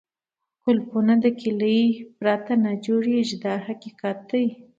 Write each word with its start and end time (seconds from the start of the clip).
قلفونه 0.63 1.13
له 1.23 1.29
کونجۍ 1.41 1.81
پرته 2.17 2.53
نه 2.63 2.71
جوړېږي 2.85 3.37
دا 3.45 3.53
حقیقت 3.65 4.17
دی. 4.29 4.45